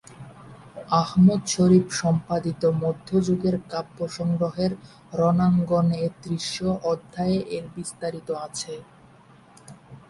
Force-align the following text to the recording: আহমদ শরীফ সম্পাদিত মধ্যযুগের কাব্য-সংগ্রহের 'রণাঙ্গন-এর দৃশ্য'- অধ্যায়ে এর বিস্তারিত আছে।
আহমদ 0.95 1.41
শরীফ 1.47 1.85
সম্পাদিত 1.93 2.61
মধ্যযুগের 2.83 3.55
কাব্য-সংগ্রহের 3.71 4.71
'রণাঙ্গন-এর 5.13 6.13
দৃশ্য'- 6.23 6.79
অধ্যায়ে 6.83 7.39
এর 7.55 7.65
বিস্তারিত 7.75 8.27
আছে। 8.45 8.73